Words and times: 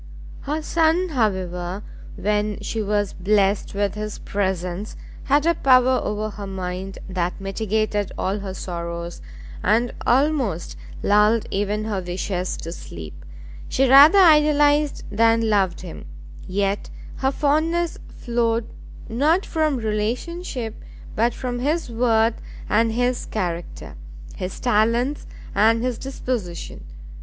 Her 0.39 0.63
son, 0.63 1.09
however, 1.09 1.83
when 2.15 2.59
she 2.61 2.81
was 2.81 3.13
blessed 3.13 3.75
with 3.75 3.93
his 3.93 4.17
presence, 4.17 4.95
had 5.25 5.45
a 5.45 5.53
power 5.53 6.01
over 6.03 6.31
her 6.31 6.47
mind 6.47 6.97
that 7.07 7.39
mitigated 7.39 8.11
all 8.17 8.39
her 8.39 8.55
sorrows, 8.55 9.21
and 9.61 9.93
almost 10.07 10.75
lulled 11.03 11.45
even 11.51 11.85
her 11.85 12.01
wishes 12.01 12.57
to 12.57 12.71
sleep; 12.71 13.13
she 13.69 13.87
rather 13.87 14.17
idolised 14.17 15.03
than 15.11 15.51
loved 15.51 15.81
him, 15.81 16.05
yet 16.47 16.89
her 17.17 17.31
fondness 17.31 17.99
flowed 18.09 18.65
not 19.07 19.45
from 19.45 19.77
relationship, 19.77 20.73
but 21.15 21.31
from 21.35 21.59
his 21.59 21.91
worth 21.91 22.41
and 22.67 22.93
his 22.93 23.27
character, 23.27 23.95
his 24.35 24.59
talents 24.59 25.27
and 25.53 25.83
his 25.83 25.99
disposition. 25.99 26.85